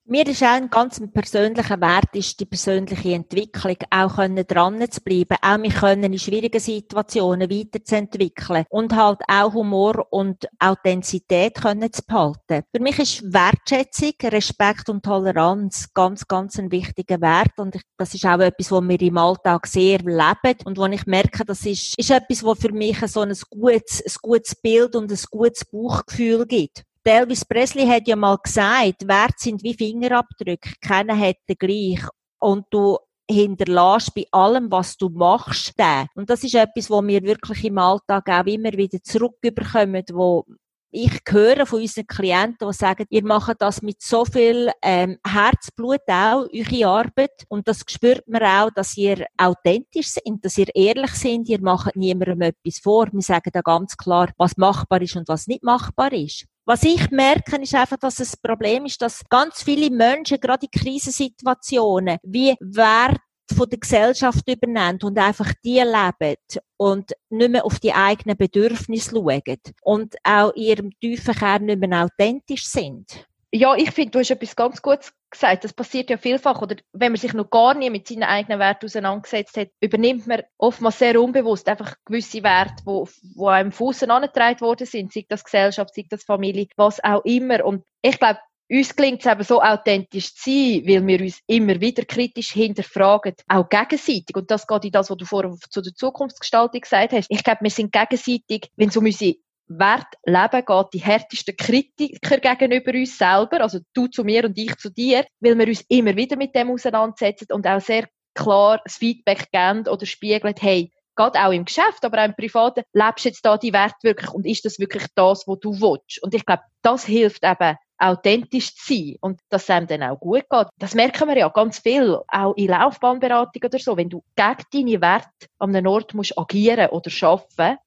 mir 0.09 0.25
ist 0.25 0.41
auch 0.41 0.47
ein 0.47 0.69
ganz 0.69 1.01
persönlicher 1.13 1.81
Wert, 1.81 2.15
ist 2.15 2.39
die 2.39 2.45
persönliche 2.45 3.13
Entwicklung, 3.13 3.75
auch 3.89 4.15
können 4.15 4.47
dran 4.47 4.79
zu 4.89 5.01
bleiben, 5.01 5.37
auch 5.41 5.57
mich 5.57 5.75
können 5.75 6.13
in 6.13 6.19
schwierigen 6.19 6.59
Situationen 6.59 7.49
weiterzuentwickeln 7.49 8.65
und 8.69 8.95
halt 8.95 9.19
auch 9.27 9.53
Humor 9.53 10.07
und 10.11 10.47
Authentizität 10.59 11.55
können 11.55 11.91
zu 11.91 12.01
behalten. 12.07 12.63
Für 12.73 12.81
mich 12.81 12.99
ist 12.99 13.33
Wertschätzung, 13.33 14.13
Respekt 14.23 14.89
und 14.89 15.03
Toleranz 15.03 15.93
ganz, 15.93 16.25
ganz 16.25 16.57
ein 16.57 16.71
wichtiger 16.71 17.19
Wert 17.19 17.57
und 17.57 17.77
das 17.97 18.13
ist 18.13 18.25
auch 18.25 18.39
etwas, 18.39 18.71
was 18.71 18.87
wir 18.87 19.01
im 19.01 19.17
Alltag 19.17 19.67
sehr 19.67 19.99
leben 19.99 20.57
und 20.63 20.77
wo 20.77 20.85
ich 20.85 21.05
merke, 21.05 21.43
das 21.43 21.65
ist, 21.65 21.99
ist 21.99 22.11
etwas, 22.11 22.43
was 22.43 22.59
für 22.59 22.71
mich 22.71 22.97
so 23.07 23.21
ein 23.21 23.33
gutes, 23.49 24.01
ein 24.01 24.15
gutes 24.21 24.55
Bild 24.55 24.95
und 24.95 25.11
ein 25.11 25.19
gutes 25.29 25.65
Bauchgefühl 25.65 26.45
gibt. 26.45 26.86
Elvis 27.07 27.45
Presley 27.45 27.87
hat 27.87 28.07
ja 28.07 28.15
mal 28.15 28.37
gesagt, 28.37 29.07
Wert 29.07 29.39
sind 29.39 29.63
wie 29.63 29.73
Fingerabdrücke, 29.73 30.73
keiner 30.81 31.17
hat 31.17 31.37
den 31.47 31.55
gleich. 31.57 32.01
Und 32.39 32.65
du 32.69 32.97
hinterlässt 33.29 34.13
bei 34.13 34.25
allem, 34.31 34.71
was 34.71 34.97
du 34.97 35.09
machst, 35.09 35.77
den. 35.77 36.07
Und 36.15 36.29
das 36.29 36.43
ist 36.43 36.55
etwas, 36.55 36.89
wo 36.89 37.01
wir 37.01 37.21
wirklich 37.23 37.65
im 37.65 37.77
Alltag 37.77 38.29
auch 38.29 38.45
immer 38.45 38.71
wieder 38.73 38.99
zurückbekommen, 39.03 40.03
wo 40.13 40.45
ich 40.89 41.19
höre 41.27 41.65
von 41.65 41.81
unseren 41.81 42.07
Klienten, 42.07 42.67
die 42.67 42.73
sagen, 42.73 43.05
ihr 43.09 43.23
macht 43.23 43.61
das 43.61 43.81
mit 43.81 44.01
so 44.01 44.23
viel 44.23 44.71
ähm, 44.81 45.17
Herzblut 45.25 46.01
auch, 46.07 46.47
eure 46.53 46.87
Arbeit. 46.87 47.43
Und 47.49 47.67
das 47.67 47.83
spürt 47.87 48.27
man 48.27 48.41
auch, 48.43 48.71
dass 48.73 48.95
ihr 48.95 49.25
authentisch 49.37 50.07
seid, 50.07 50.23
dass 50.41 50.57
ihr 50.57 50.73
ehrlich 50.73 51.11
seid. 51.11 51.47
Ihr 51.49 51.61
macht 51.61 51.95
niemandem 51.95 52.41
etwas 52.41 52.79
vor. 52.79 53.07
Wir 53.11 53.21
sagen 53.21 53.49
da 53.51 53.61
ganz 53.61 53.97
klar, 53.97 54.31
was 54.37 54.55
machbar 54.55 55.01
ist 55.01 55.17
und 55.17 55.27
was 55.27 55.47
nicht 55.47 55.63
machbar 55.63 56.13
ist. 56.13 56.45
Was 56.69 56.83
ich 56.83 57.09
merke, 57.11 57.55
ist 57.61 57.73
einfach, 57.75 57.95
dass 57.95 58.19
es 58.19 58.31
das 58.31 58.41
Problem 58.41 58.85
ist, 58.85 59.01
dass 59.01 59.23
ganz 59.29 59.63
viele 59.63 59.89
Menschen, 59.89 60.37
gerade 60.37 60.67
in 60.69 60.77
Krisensituationen, 60.77 62.17
wie 62.23 62.55
Wert 62.59 63.21
von 63.55 63.69
der 63.69 63.79
Gesellschaft 63.79 64.45
übernehmen 64.45 64.99
und 65.01 65.17
einfach 65.17 65.53
die 65.63 65.79
leben 65.79 66.35
und 66.75 67.13
nicht 67.29 67.51
mehr 67.51 67.63
auf 67.63 67.79
die 67.79 67.93
eigenen 67.93 68.35
Bedürfnisse 68.35 69.11
schauen 69.11 69.61
und 69.81 70.15
auch 70.25 70.53
ihrem 70.55 70.89
tiefen 70.99 71.35
Kern 71.35 71.63
nicht 71.67 71.79
mehr 71.79 72.03
authentisch 72.03 72.65
sind. 72.65 73.25
Ja, 73.53 73.73
ich 73.75 73.91
finde, 73.91 74.11
du 74.11 74.19
hast 74.19 74.31
etwas 74.31 74.53
ganz 74.53 74.81
Gutes 74.81 75.13
gesagt. 75.29 75.63
Das 75.63 75.73
passiert 75.73 76.09
ja 76.09 76.17
vielfach. 76.17 76.61
Oder 76.61 76.75
wenn 76.93 77.11
man 77.11 77.19
sich 77.19 77.33
noch 77.33 77.49
gar 77.49 77.73
nie 77.73 77.89
mit 77.89 78.07
seinen 78.07 78.23
eigenen 78.23 78.59
Werten 78.59 78.85
auseinandergesetzt 78.85 79.57
hat, 79.57 79.69
übernimmt 79.79 80.27
man 80.27 80.43
oftmals 80.57 80.99
sehr 80.99 81.21
unbewusst 81.21 81.67
einfach 81.67 81.95
gewisse 82.05 82.43
Werte, 82.43 82.83
wo, 82.85 83.07
wo 83.35 83.47
einem 83.47 83.71
Fussen 83.71 84.11
angetragen 84.11 84.61
worden 84.61 84.87
sind, 84.87 85.13
sei 85.13 85.25
das 85.27 85.43
Gesellschaft, 85.43 85.93
sei 85.93 86.05
das 86.09 86.23
Familie, 86.23 86.67
was 86.75 87.03
auch 87.03 87.23
immer. 87.25 87.63
Und 87.65 87.83
ich 88.01 88.19
glaube, 88.19 88.39
uns 88.69 88.95
gelingt 88.95 89.25
es 89.25 89.31
eben 89.31 89.43
so 89.43 89.61
authentisch 89.61 90.35
zu 90.35 90.49
sein, 90.49 90.83
weil 90.85 91.07
wir 91.07 91.21
uns 91.21 91.39
immer 91.47 91.79
wieder 91.79 92.03
kritisch 92.03 92.51
hinterfragen, 92.51 93.35
auch 93.47 93.69
gegenseitig. 93.69 94.35
Und 94.35 94.51
das 94.51 94.67
geht 94.67 94.85
in 94.85 94.91
das, 94.91 95.09
was 95.09 95.17
du 95.17 95.25
vorher 95.25 95.55
zu 95.69 95.81
der 95.81 95.93
Zukunftsgestaltung 95.93 96.81
gesagt 96.81 97.13
hast. 97.13 97.27
Ich 97.29 97.43
glaube, 97.43 97.61
wir 97.61 97.69
sind 97.69 97.93
gegenseitig, 97.93 98.69
wenn 98.75 98.89
es 98.89 98.97
um 98.97 99.05
unsere 99.05 99.35
Wert 99.67 100.07
Leben 100.23 100.65
geht, 100.65 100.93
die 100.93 100.99
härtesten 100.99 101.55
Kritiker 101.55 102.55
gegenüber 102.55 102.91
uns 102.93 103.17
selber, 103.17 103.61
also 103.61 103.79
du 103.93 104.07
zu 104.07 104.23
mir 104.23 104.45
und 104.45 104.57
ich 104.57 104.75
zu 104.77 104.89
dir, 104.89 105.25
weil 105.39 105.57
wir 105.57 105.67
uns 105.67 105.83
immer 105.89 106.15
wieder 106.15 106.37
mit 106.37 106.55
dem 106.55 106.71
auseinandersetzen 106.71 107.51
und 107.51 107.67
auch 107.67 107.81
sehr 107.81 108.07
klar 108.33 108.79
das 108.83 108.97
Feedback 108.97 109.51
geben 109.51 109.87
oder 109.87 110.05
spiegeln, 110.05 110.55
hey, 110.59 110.91
gerade 111.15 111.39
auch 111.43 111.51
im 111.51 111.65
Geschäft, 111.65 112.05
aber 112.05 112.19
auch 112.21 112.25
im 112.25 112.35
Privaten, 112.35 112.83
lebst 112.93 113.25
jetzt 113.25 113.45
da 113.45 113.57
die 113.57 113.73
Werte 113.73 113.95
wirklich 114.03 114.31
und 114.31 114.45
ist 114.45 114.63
das 114.63 114.79
wirklich 114.79 115.05
das, 115.15 115.47
was 115.47 115.59
du 115.59 115.73
willst? 115.81 116.21
Und 116.23 116.33
ich 116.33 116.45
glaube, 116.45 116.63
das 116.81 117.05
hilft 117.05 117.43
eben, 117.43 117.75
authentisch 117.99 118.75
zu 118.75 118.93
sein 118.93 119.15
und 119.21 119.39
dass 119.49 119.63
es 119.63 119.69
einem 119.71 119.87
dann 119.87 120.03
auch 120.03 120.19
gut 120.19 120.45
geht. 120.49 120.67
Das 120.77 120.93
merken 120.93 121.27
wir 121.27 121.37
ja 121.37 121.49
ganz 121.49 121.79
viel, 121.79 122.19
auch 122.27 122.53
in 122.55 122.67
Laufbahnberatung 122.67 123.63
oder 123.63 123.79
so. 123.79 123.97
Wenn 123.97 124.09
du 124.09 124.23
gegen 124.35 124.65
deine 124.71 125.01
Werte 125.01 125.47
an 125.57 125.75
einem 125.75 125.87
Ort 125.87 126.13
musst 126.13 126.37
agieren 126.37 126.89
oder 126.89 127.11
arbeiten 127.21 127.79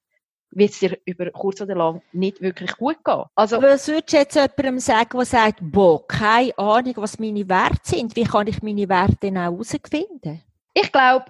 wird 0.50 0.70
es 0.70 0.78
dir 0.78 0.98
über 1.04 1.30
kurz 1.30 1.60
oder 1.60 1.74
lang 1.74 2.02
nicht 2.12 2.40
wirklich 2.40 2.76
gut 2.76 3.04
gehen. 3.04 3.24
Also, 3.34 3.62
was 3.62 3.88
würdest 3.88 4.12
du 4.12 4.16
jetzt 4.16 4.34
jemandem 4.34 4.78
sagen, 4.78 5.10
der 5.14 5.24
sagt, 5.24 5.58
boah, 5.60 6.06
keine 6.06 6.56
Ahnung, 6.58 6.94
was 6.96 7.18
meine 7.18 7.48
Werte 7.48 7.80
sind? 7.84 8.16
Wie 8.16 8.24
kann 8.24 8.46
ich 8.46 8.62
meine 8.62 8.88
Werte 8.88 9.16
denn 9.22 9.38
auch 9.38 9.52
herausfinden? 9.52 10.42
Ich 10.74 10.92
glaube, 10.92 11.26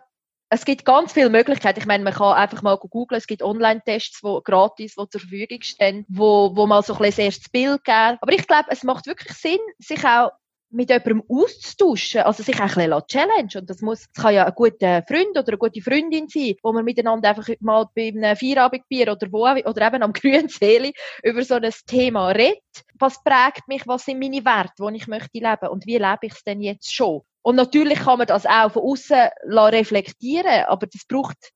es 0.53 0.65
gibt 0.65 0.85
ganz 0.85 1.13
viele 1.13 1.31
Möglichkeiten. 1.31 1.79
Ich 1.79 1.87
meine, 1.87 2.03
man 2.03 2.13
kann 2.13 2.35
einfach 2.35 2.61
mal 2.63 2.77
googeln. 2.77 3.19
Es 3.19 3.29
gibt 3.29 3.43
Online-Tests, 3.43 4.21
die 4.21 4.41
gratis, 4.43 4.97
die 4.97 5.09
zur 5.09 5.21
Verfügung 5.21 5.63
stehen, 5.63 6.05
wo, 6.09 6.57
wo 6.57 6.67
mal 6.67 6.83
so 6.83 6.95
ein 6.95 6.99
bisschen 6.99 7.27
das 7.27 7.37
erste 7.37 7.51
Bild 7.51 7.85
geben. 7.85 8.19
Aber 8.21 8.33
ich 8.33 8.47
glaube, 8.49 8.67
es 8.69 8.83
macht 8.83 9.07
wirklich 9.07 9.33
Sinn, 9.37 9.61
sich 9.79 10.05
auch 10.05 10.31
mit 10.71 10.89
jemandem 10.89 11.23
auszutauschen, 11.29 12.23
also 12.23 12.43
sich 12.43 12.61
ein 12.61 12.69
bisschen 12.69 13.03
challenge 13.09 13.51
und 13.57 13.69
das 13.69 13.81
muss, 13.81 14.07
das 14.13 14.23
kann 14.23 14.35
ja 14.35 14.47
ein 14.47 14.55
guter 14.55 15.03
Freund 15.03 15.31
oder 15.31 15.49
eine 15.49 15.59
gute 15.59 15.83
Freundin 15.83 16.29
sein, 16.29 16.55
wo 16.63 16.73
man 16.73 16.85
miteinander 16.85 17.31
einfach 17.31 17.49
mal 17.61 17.87
bei 17.95 18.09
einem 18.09 18.37
Feierabendbier 18.37 19.13
oder 19.13 19.27
wo, 19.31 19.49
oder 19.49 19.87
eben 19.87 20.03
am 20.03 20.13
grünen 20.15 20.49
Seele 20.49 20.93
über 21.23 21.43
so 21.43 21.55
ein 21.55 21.73
Thema 21.87 22.29
redet. 22.29 22.63
Was 22.99 23.23
prägt 23.23 23.67
mich, 23.67 23.87
was 23.87 24.05
sind 24.05 24.21
meine 24.21 24.45
Werte, 24.45 24.75
wo 24.79 24.89
ich 24.91 25.07
möchte 25.09 25.39
leben 25.39 25.69
und 25.69 25.87
wie 25.87 25.99
lebe 25.99 26.19
ich 26.23 26.33
es 26.33 26.45
denn 26.45 26.61
jetzt 26.61 26.95
schon? 26.95 27.23
Und 27.43 27.57
natürlich 27.57 28.01
kann 28.01 28.19
man 28.19 28.27
das 28.27 28.47
auch 28.47 28.73
von 28.73 28.83
außen 28.83 29.29
reflektieren, 29.49 30.65
aber 30.67 30.87
das 30.87 31.05
braucht, 31.09 31.53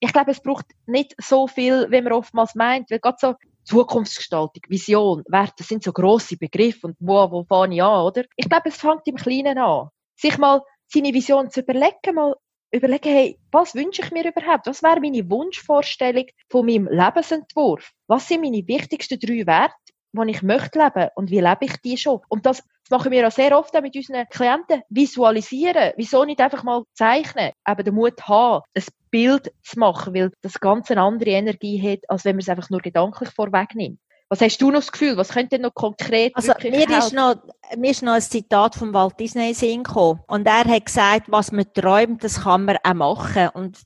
ich 0.00 0.12
glaube, 0.12 0.30
es 0.30 0.42
braucht 0.42 0.66
nicht 0.86 1.14
so 1.22 1.46
viel, 1.46 1.90
wie 1.90 2.00
man 2.00 2.14
oftmals 2.14 2.54
meint, 2.54 2.90
weil 2.90 3.00
gerade 3.00 3.18
so 3.20 3.34
Zukunftsgestaltung, 3.66 4.62
Vision, 4.68 5.22
Werte, 5.28 5.54
das 5.58 5.68
sind 5.68 5.82
so 5.82 5.92
grosse 5.92 6.36
Begriffe 6.36 6.86
und 6.86 6.96
wo, 7.00 7.30
wo 7.30 7.44
fange 7.44 7.74
ich 7.74 7.82
an, 7.82 8.04
oder? 8.06 8.24
Ich 8.36 8.48
glaube, 8.48 8.68
es 8.68 8.76
fängt 8.76 9.06
im 9.06 9.16
Kleinen 9.16 9.58
an. 9.58 9.88
Sich 10.14 10.38
mal 10.38 10.62
seine 10.86 11.12
Vision 11.12 11.50
zu 11.50 11.60
überlegen, 11.60 12.14
mal 12.14 12.36
überlegen, 12.70 13.08
hey, 13.08 13.38
was 13.50 13.74
wünsche 13.74 14.02
ich 14.02 14.10
mir 14.12 14.28
überhaupt? 14.28 14.66
Was 14.66 14.82
wäre 14.82 15.00
meine 15.00 15.28
Wunschvorstellung 15.28 16.26
von 16.48 16.66
meinem 16.66 16.88
Lebensentwurf? 16.88 17.90
Was 18.06 18.28
sind 18.28 18.42
meine 18.42 18.66
wichtigsten 18.66 19.18
drei 19.18 19.46
Werte, 19.46 19.74
die 20.16 20.30
ich 20.32 20.42
möchte 20.42 20.78
leben 20.78 21.10
und 21.14 21.30
wie 21.30 21.40
lebe 21.40 21.64
ich 21.64 21.76
die 21.82 21.96
schon? 21.96 22.20
Und 22.28 22.46
das 22.46 22.62
machen 22.90 23.12
wir 23.12 23.26
auch 23.26 23.32
sehr 23.32 23.56
oft 23.58 23.74
mit 23.80 23.96
unseren 23.96 24.26
Klienten. 24.28 24.82
Visualisieren. 24.88 25.92
Wieso 25.96 26.24
nicht 26.24 26.40
einfach 26.40 26.62
mal 26.62 26.84
zeichnen? 26.94 27.52
Eben 27.66 27.84
den 27.84 27.94
Mut 27.94 28.22
haben, 28.22 28.62
ein 28.74 28.84
Bild 29.10 29.52
zu 29.62 29.78
machen, 29.78 30.14
weil 30.14 30.32
das 30.42 30.60
ganz 30.60 30.90
eine 30.90 31.02
andere 31.02 31.30
Energie 31.30 31.80
hat, 31.80 32.08
als 32.08 32.24
wenn 32.24 32.36
man 32.36 32.40
es 32.40 32.48
einfach 32.48 32.70
nur 32.70 32.80
gedanklich 32.80 33.30
vorwegnimmt. 33.30 33.98
Was 34.28 34.40
hast 34.40 34.58
du 34.58 34.70
noch 34.70 34.80
das 34.80 34.90
Gefühl? 34.90 35.16
Was 35.16 35.28
könnte 35.28 35.58
noch 35.58 35.72
konkret 35.72 36.34
Also 36.34 36.52
mir 36.62 36.90
ist, 36.98 37.12
noch, 37.12 37.36
mir 37.76 37.92
ist 37.92 38.02
noch 38.02 38.14
ein 38.14 38.20
Zitat 38.20 38.74
von 38.74 38.92
Walt 38.92 39.18
Disney 39.20 39.54
Sinn 39.54 39.84
gekommen. 39.84 40.20
Und 40.26 40.46
er 40.46 40.64
hat 40.64 40.86
gesagt, 40.86 41.30
was 41.30 41.52
man 41.52 41.72
träumt, 41.72 42.24
das 42.24 42.42
kann 42.42 42.64
man 42.64 42.76
auch 42.82 42.94
machen. 42.94 43.50
Und 43.54 43.78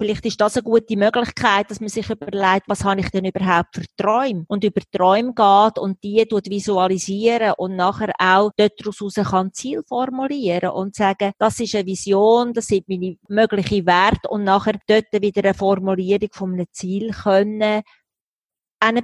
Vielleicht 0.00 0.26
ist 0.26 0.40
das 0.40 0.56
eine 0.56 0.62
gute 0.62 0.96
Möglichkeit, 0.96 1.68
dass 1.68 1.80
man 1.80 1.88
sich 1.88 2.08
überlegt, 2.08 2.68
was 2.68 2.84
habe 2.84 3.00
ich 3.00 3.10
denn 3.10 3.24
überhaupt 3.24 3.74
für 3.74 3.84
Träume? 3.96 4.44
Und 4.46 4.62
über 4.62 4.80
Träume 4.92 5.34
geht 5.34 5.76
und 5.76 6.04
die 6.04 6.24
tut 6.24 6.48
visualisieren 6.48 7.54
und 7.56 7.74
nachher 7.74 8.12
auch 8.20 8.52
daraus 8.56 9.14
kann 9.14 9.52
Ziel 9.52 9.82
formulieren 9.82 10.70
und 10.70 10.94
sagen, 10.94 11.32
das 11.38 11.58
ist 11.58 11.74
eine 11.74 11.86
Vision, 11.86 12.52
das 12.52 12.68
sind 12.68 12.88
meine 12.88 13.16
möglichen 13.28 13.86
Werte 13.86 14.28
und 14.28 14.44
nachher 14.44 14.78
dort 14.86 15.06
wieder 15.12 15.42
eine 15.42 15.54
Formulierung 15.54 16.28
von 16.32 16.52
einem 16.52 16.66
Ziel 16.70 17.10
können 17.10 17.82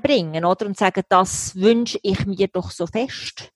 bringen, 0.00 0.44
oder? 0.44 0.66
Und 0.66 0.78
sagen, 0.78 1.02
das 1.08 1.56
wünsche 1.56 1.98
ich 2.04 2.24
mir 2.24 2.46
doch 2.46 2.70
so 2.70 2.86
fest. 2.86 3.50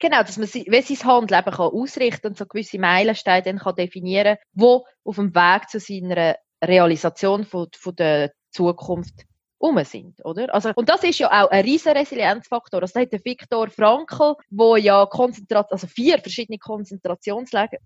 Genau, 0.00 0.22
dass 0.22 0.38
man 0.38 0.48
wie 0.48 0.82
sein 0.82 1.08
Handeln 1.08 1.44
kann 1.44 1.54
ausrichten 1.54 2.28
und 2.28 2.36
so 2.36 2.46
gewisse 2.46 2.80
Meilensteine 2.80 3.42
dann 3.42 3.58
kann 3.58 3.76
definieren, 3.76 4.38
wo 4.54 4.86
auf 5.04 5.16
dem 5.16 5.32
Weg 5.36 5.68
zu 5.68 5.78
seiner 5.78 6.36
Realisation 6.62 7.44
von, 7.44 7.68
von 7.76 7.96
der 7.96 8.32
Zukunft 8.50 9.26
um 9.60 9.82
sind, 9.84 10.24
oder? 10.24 10.52
Also, 10.54 10.72
und 10.74 10.88
das 10.88 11.04
ist 11.04 11.18
ja 11.18 11.28
auch 11.28 11.50
ein 11.50 11.64
riesen 11.64 11.92
Resilienzfaktor. 11.92 12.80
Also, 12.80 12.94
da 12.94 13.00
hat 13.00 13.12
der 13.12 13.22
Viktor 13.22 13.68
Frankl, 13.68 14.34
wo 14.48 14.76
ja 14.76 15.04
Konzentrat 15.04 15.70
also 15.70 15.86
vier 15.86 16.18
verschiedene 16.18 16.58
Konzentrationslager 16.58 17.78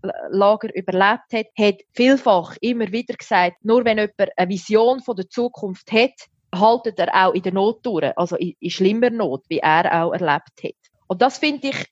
überlebt 0.72 1.32
hat, 1.32 1.46
hat 1.58 1.80
vielfach 1.92 2.56
immer 2.60 2.92
wieder 2.92 3.14
gesagt, 3.14 3.64
nur 3.64 3.84
wenn 3.84 3.98
jemand 3.98 4.30
eine 4.36 4.48
Vision 4.48 5.00
von 5.00 5.16
der 5.16 5.28
Zukunft 5.28 5.90
hat, 5.90 6.14
haltet 6.54 6.98
er 7.00 7.26
auch 7.26 7.34
in 7.34 7.42
der 7.42 7.52
Not 7.52 7.84
durch, 7.84 8.16
also 8.16 8.36
in, 8.36 8.54
in 8.60 8.70
schlimmer 8.70 9.10
Not, 9.10 9.42
wie 9.48 9.58
er 9.58 10.04
auch 10.04 10.12
erlebt 10.12 10.62
hat. 10.62 10.92
Und 11.08 11.22
das 11.22 11.38
finde 11.38 11.68
ich, 11.68 11.86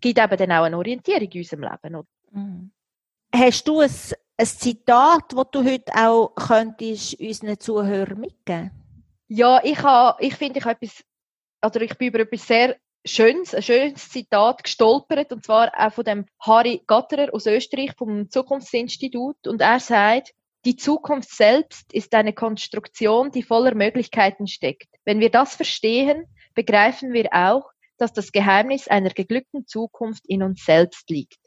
gibt 0.00 0.20
eben 0.20 0.36
dann 0.36 0.52
auch 0.52 0.64
eine 0.64 0.78
Orientierung 0.78 1.28
in 1.28 1.40
unserem 1.40 1.62
Leben, 1.62 1.94
oder? 1.96 2.08
Mhm. 2.30 2.70
Hast 3.34 3.66
du 3.66 3.80
ein 3.80 3.90
ein 4.36 4.46
Zitat, 4.46 5.32
das 5.32 5.46
du 5.52 5.64
heute 5.64 5.92
auch 5.94 6.34
könntest 6.34 7.20
unseren 7.20 7.58
Zuhörern 7.60 8.20
mitgeben 8.20 8.70
Ja, 9.28 9.62
ich, 9.62 9.78
ich 10.20 10.34
finde, 10.34 10.58
ich 10.58 10.66
etwas, 10.66 11.04
oder 11.64 11.80
ich 11.82 11.96
bin 11.96 12.08
über 12.08 12.20
etwas 12.20 12.46
sehr 12.46 12.76
Schönes, 13.06 13.54
ein 13.54 13.62
schönes 13.62 14.08
Zitat 14.08 14.64
gestolpert, 14.64 15.30
und 15.30 15.44
zwar 15.44 15.70
auch 15.76 15.92
von 15.92 16.04
dem 16.04 16.24
Harry 16.40 16.82
Gatterer 16.86 17.34
aus 17.34 17.46
Österreich 17.46 17.92
vom 17.98 18.30
Zukunftsinstitut. 18.30 19.46
Und 19.46 19.60
er 19.60 19.78
sagt, 19.78 20.32
die 20.64 20.76
Zukunft 20.76 21.30
selbst 21.30 21.92
ist 21.92 22.14
eine 22.14 22.32
Konstruktion, 22.32 23.30
die 23.30 23.42
voller 23.42 23.74
Möglichkeiten 23.74 24.46
steckt. 24.46 24.88
Wenn 25.04 25.20
wir 25.20 25.30
das 25.30 25.54
verstehen, 25.54 26.24
begreifen 26.54 27.12
wir 27.12 27.28
auch, 27.32 27.70
dass 27.98 28.14
das 28.14 28.32
Geheimnis 28.32 28.88
einer 28.88 29.10
geglückten 29.10 29.66
Zukunft 29.66 30.24
in 30.26 30.42
uns 30.42 30.64
selbst 30.64 31.10
liegt. 31.10 31.43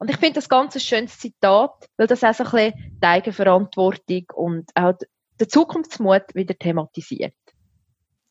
Und 0.00 0.08
ich 0.08 0.16
finde 0.16 0.34
das 0.34 0.48
ganz 0.48 0.74
ein 0.74 0.80
schönes 0.80 1.18
Zitat, 1.18 1.88
weil 1.98 2.06
das 2.06 2.24
auch 2.24 2.32
so 2.32 2.44
ein 2.44 2.50
bisschen 2.50 2.98
die 3.02 3.06
Eigenverantwortung 3.06 4.24
und 4.34 4.70
auch 4.74 4.94
den 5.38 5.48
Zukunftsmut 5.48 6.34
wieder 6.34 6.58
thematisiert. 6.58 7.34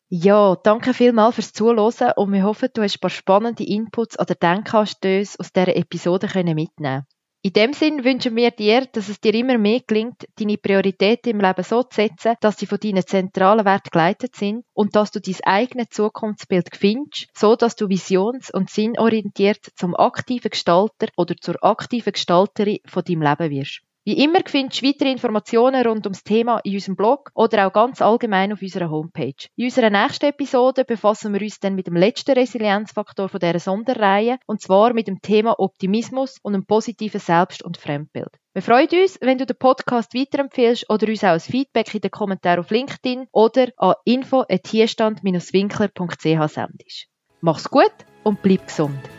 Ja, 0.10 0.56
danke 0.56 0.96
vielmals 0.96 1.36
fürs 1.36 1.54
Zuhören 1.54 2.14
und 2.16 2.34
wir 2.34 2.44
hoffen, 2.44 2.70
du 2.74 2.82
hast 2.82 2.98
ein 2.98 3.02
paar 3.02 3.12
spannende 3.12 3.64
Inputs 3.64 4.20
oder 4.20 4.34
Denkanstöße 4.34 5.40
aus 5.40 5.54
dieser 5.54 5.76
Episode 5.76 6.28
mitnehmen 6.34 6.70
können. 6.76 7.06
In 7.42 7.54
dem 7.54 7.72
Sinn 7.72 8.04
wünschen 8.04 8.36
wir 8.36 8.52
dir, 8.52 8.86
dass 8.86 9.08
es 9.08 9.22
dir 9.22 9.34
immer 9.34 9.58
mehr 9.58 9.80
gelingt, 9.88 10.28
deine 10.36 10.58
Prioritäten 10.58 11.32
im 11.32 11.40
Leben 11.40 11.64
so 11.64 11.84
zu 11.84 11.96
setzen, 11.96 12.36
dass 12.42 12.58
sie 12.58 12.66
von 12.66 12.80
deinen 12.80 13.08
zentralen 13.08 13.64
Werten 13.64 13.92
geleitet 13.92 14.36
sind 14.36 14.66
und 14.74 14.94
dass 14.94 15.12
du 15.12 15.22
dein 15.22 15.38
eigenes 15.46 15.88
Zukunftsbild 15.90 16.76
findest, 16.76 17.28
so 17.34 17.56
dass 17.56 17.78
du 17.78 17.88
visions- 17.88 18.52
und 18.52 18.70
sinnorientiert 18.70 19.72
zum 19.78 19.96
aktiven 19.96 20.52
Gestalter 20.52 21.08
oder 21.16 21.34
zur 21.38 21.64
aktiven 21.64 22.12
Gestalterin 22.12 22.80
von 22.86 23.06
deinem 23.06 23.22
Leben 23.22 23.50
wirst. 23.52 23.84
Wie 24.10 24.18
immer 24.24 24.40
findest 24.44 24.82
du 24.82 24.88
weitere 24.88 25.12
Informationen 25.12 25.86
rund 25.86 26.08
ums 26.08 26.24
Thema 26.24 26.58
in 26.64 26.74
unserem 26.74 26.96
Blog 26.96 27.30
oder 27.36 27.68
auch 27.68 27.74
ganz 27.74 28.02
allgemein 28.02 28.52
auf 28.52 28.64
unserer 28.64 28.90
Homepage. 28.90 29.36
In 29.56 29.66
unserer 29.66 29.92
nächsten 29.92 30.26
Episode 30.26 30.84
befassen 30.84 31.32
wir 31.32 31.44
uns 31.44 31.60
dann 31.60 31.76
mit 31.76 31.86
dem 31.86 31.96
letzten 31.96 32.32
Resilienzfaktor 32.32 33.30
von 33.30 33.40
dieser 33.40 33.60
Sonderreihe 33.60 34.40
und 34.48 34.62
zwar 34.62 34.94
mit 34.94 35.08
dem 35.08 35.22
Thema 35.22 35.60
Optimismus 35.60 36.40
und 36.42 36.56
einem 36.56 36.66
positiven 36.66 37.20
Selbst- 37.20 37.62
und 37.62 37.78
Fremdbild. 37.78 38.32
Wir 38.54 38.64
freuen 38.64 38.90
uns, 38.90 39.20
wenn 39.22 39.38
du 39.38 39.46
den 39.46 39.60
Podcast 39.60 40.16
weiterempfehlst 40.16 40.90
oder 40.90 41.08
uns 41.08 41.24
auch 41.24 41.34
ein 41.34 41.40
Feedback 41.40 41.94
in 41.94 42.02
den 42.02 42.10
Kommentaren 42.10 42.62
auf 42.62 42.72
LinkedIn 42.72 43.28
oder 43.32 43.68
an 43.78 43.94
info.hierstand-winkler.ch 44.06 46.52
sendest. 46.52 47.06
Mach's 47.42 47.70
gut 47.70 47.94
und 48.24 48.42
bleib 48.42 48.66
gesund. 48.66 49.19